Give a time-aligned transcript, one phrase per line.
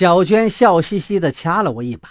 [0.00, 2.08] 小娟笑嘻嘻地掐了我一把：“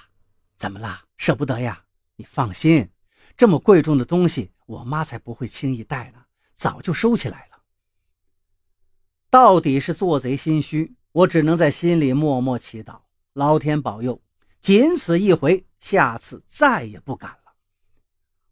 [0.56, 1.06] 怎么啦？
[1.18, 1.86] 舍不得呀？
[2.18, 2.88] 你放心，
[3.36, 7.64] 这么贵重的东西，我妈才不会轻易带呢，早就收起来了。”
[9.32, 13.00] 到底是做贼心虚，我只能在心里默默祈祷，
[13.34, 14.22] 老天保佑，
[14.62, 17.54] 仅此一回，下次再也不敢了。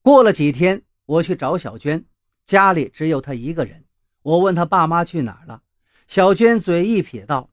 [0.02, 2.04] 过了几天，我去找小娟，
[2.48, 3.86] 家里只有她一个人。
[4.24, 5.62] 我问她爸妈去哪儿了，
[6.08, 7.52] 小娟嘴一撇道。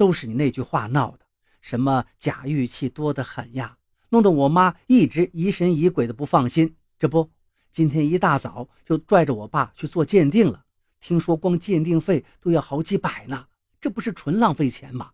[0.00, 1.26] 都是你那句话闹的，
[1.60, 3.76] 什么假玉器多得很呀，
[4.08, 6.74] 弄得我妈一直疑神疑鬼的不放心。
[6.98, 7.30] 这不，
[7.70, 10.64] 今天一大早就拽着我爸去做鉴定了，
[11.02, 15.10] 听说光鉴定费都要好几百呢，这不是纯浪费钱吗？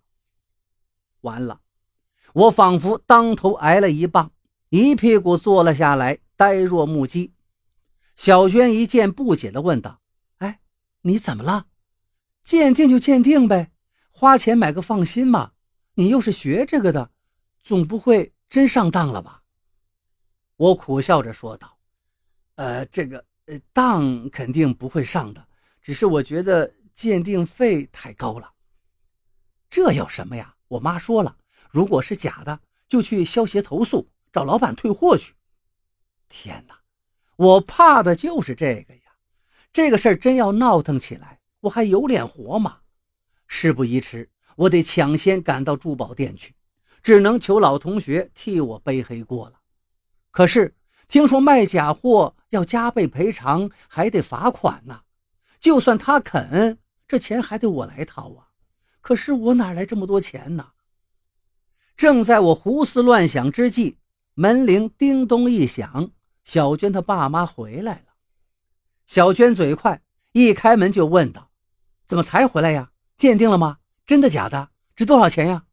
[1.22, 1.62] 完了，
[2.32, 4.30] 我仿佛当头挨了一棒，
[4.68, 7.32] 一屁股坐了下来，呆若木鸡。
[8.14, 10.00] 小娟一见，不解地问道
[10.38, 10.60] ：“哎，
[11.00, 11.66] 你怎么了？
[12.44, 13.72] 鉴定就鉴定呗。”
[14.18, 15.52] 花钱买个放心嘛！
[15.92, 17.10] 你又是学这个的，
[17.60, 19.42] 总不会真上当了吧？
[20.56, 21.76] 我苦笑着说道
[22.56, 25.46] ：“呃，这个呃，当肯定不会上的，
[25.82, 28.50] 只是我觉得鉴定费太高了。
[29.68, 30.56] 这有什么呀？
[30.68, 31.36] 我妈说了，
[31.70, 35.34] 如果是假的，就去消协投诉，找老板退货去。
[36.30, 36.80] 天哪，
[37.36, 39.02] 我怕的就是这个呀！
[39.74, 42.78] 这个事儿真要闹腾起来，我还有脸活吗？”
[43.46, 46.54] 事不宜迟，我得抢先赶到珠宝店去，
[47.02, 49.60] 只能求老同学替我背黑锅了。
[50.30, 50.74] 可是
[51.08, 55.02] 听说卖假货要加倍赔偿，还得罚款呢。
[55.60, 58.48] 就算他肯，这钱还得我来掏啊。
[59.00, 60.72] 可是我哪来这么多钱呢？
[61.96, 63.98] 正在我胡思乱想之际，
[64.34, 66.10] 门铃叮咚一响，
[66.44, 68.14] 小娟她爸妈回来了。
[69.06, 71.50] 小娟嘴快，一开门就问道
[72.06, 73.78] ：“怎么才回来呀？”鉴定了吗？
[74.06, 74.70] 真的假的？
[74.94, 75.64] 值多少钱呀？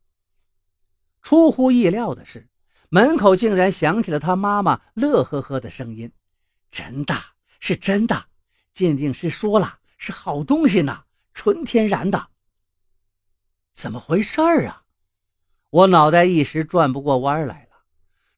[1.22, 2.48] 出乎意料的是，
[2.90, 6.12] 门口竟然响起了他妈妈乐呵呵的声音
[6.72, 7.16] ：“真的
[7.59, 8.26] 是真的，
[8.74, 11.03] 鉴定师说了是好东西呢，
[11.34, 12.28] 纯天然的。”
[13.72, 14.84] 怎么回事儿啊？
[15.70, 17.70] 我脑袋一时转不过弯来了。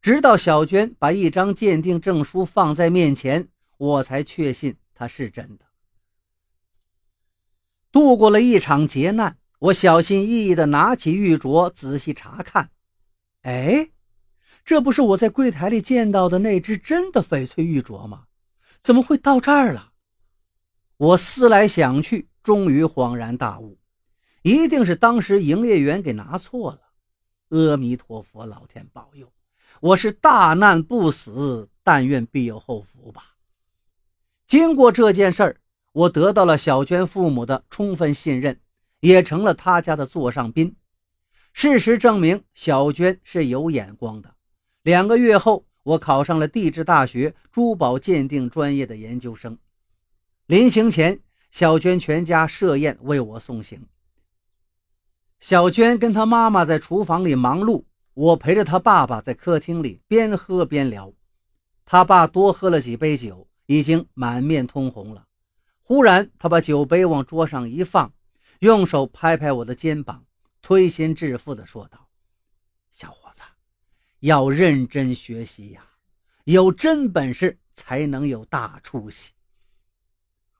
[0.02, 5.66] 直到小娟把一张鉴定证书放在面前，我才确信它是真的。
[7.96, 12.70] 度过了一场劫难，我小心翼翼地拿起玉镯仔细查看。
[13.44, 13.92] 哎，
[14.66, 18.26] 这不是我在柜台里见到的那只真的翡翠玉镯吗？
[18.82, 19.94] 怎么会到这儿了？
[20.98, 23.80] 我思来想去，终于恍然大悟，
[24.42, 26.82] 一定是当时营业员给拿错了。
[27.48, 29.32] 阿弥陀佛，老天保佑，
[29.80, 33.36] 我是大难不死，但愿必有后福吧。
[34.46, 35.56] 经过这件事儿。
[35.96, 38.60] 我得到了小娟父母的充分信任，
[39.00, 40.76] 也成了他家的座上宾。
[41.54, 44.36] 事实证明，小娟是有眼光的。
[44.84, 49.58] 两个月后，我考上了地质大学珠宝鉴定专业的研究生。
[50.48, 53.82] 临行前，小娟全家设宴为我送行。
[55.40, 61.14] 小娟跟她妈妈在厨房里忙碌，我陪着她爸爸在客厅里边喝边聊。
[61.86, 65.25] 他爸多喝了几杯酒，已经满面通红了。
[65.88, 68.12] 忽然，他把酒杯往桌上一放，
[68.58, 70.26] 用手拍拍我的肩膀，
[70.60, 72.10] 推心置腹地说道
[72.90, 73.44] ：“小伙子，
[74.22, 75.86] 要认真学习呀，
[76.46, 79.34] 有真本事才能有大出息。”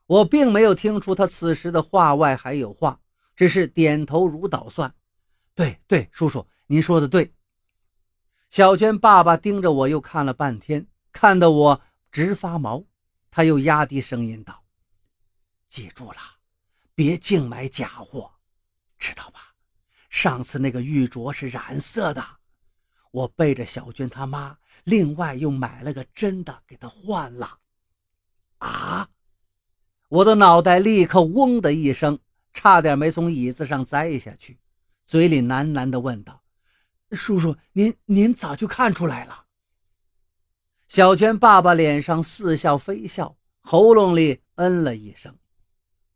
[0.06, 3.00] 我并没有听出他此时的话外还有话，
[3.34, 4.94] 只是点头如捣蒜
[5.56, 7.34] ：“对对，叔叔，您说的对。”
[8.48, 11.82] 小娟爸爸盯着我又看了半天，看得我
[12.12, 12.84] 直发毛。
[13.32, 14.65] 他又压低声音道。
[15.76, 16.18] 记住了，
[16.94, 18.32] 别净买假货，
[18.98, 19.52] 知道吧？
[20.08, 22.24] 上次那个玉镯是染色的，
[23.10, 27.58] 我背着小娟他妈，另外又买了个真的给她换了。
[28.56, 29.10] 啊！
[30.08, 32.18] 我的脑袋立刻嗡的一声，
[32.54, 34.58] 差点没从椅子上栽下去，
[35.04, 36.42] 嘴里喃喃地问道
[37.12, 39.44] ：“叔叔，您您早就看出来了？”
[40.88, 45.38] 小娟爸爸脸上似笑非笑，喉咙里嗯了一声。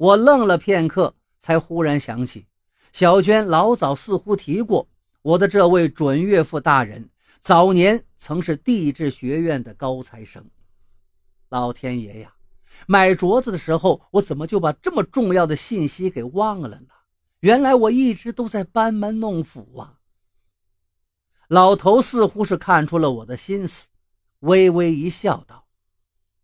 [0.01, 2.47] 我愣了片刻，才忽然想起，
[2.91, 4.89] 小娟老早似乎提过，
[5.21, 10.43] 我的这位准岳父大人早年曾是地质学院的高材生。
[11.51, 12.35] 老天爷呀，
[12.87, 16.95] 买镯子的时候，我怎么就把这么重要的信息给忘了呢？
[17.41, 19.99] 原来我一直都在班门弄斧啊！
[21.49, 23.89] 老头似乎是看出了我的心思，
[24.39, 25.67] 微微一笑，道：“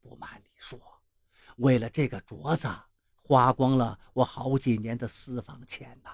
[0.02, 0.78] 不瞒你说，
[1.56, 2.68] 为了这个镯子。”
[3.26, 6.10] 花光了我好几年的私房钱呐！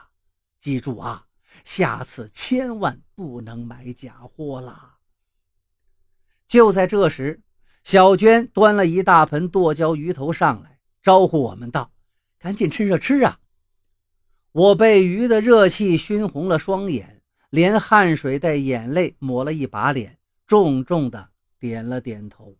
[0.58, 1.26] 记住啊，
[1.62, 4.96] 下次千万不能买假货啦！
[6.48, 7.42] 就在这时，
[7.84, 11.92] 小娟端了一大盆剁椒鱼头上来，招呼我们道
[12.40, 13.40] ：“赶紧趁热吃啊！”
[14.52, 22.56] 我被鱼的热气熏红了双眼，连汗水带眼泪抹了一把脸，重重的点了点头。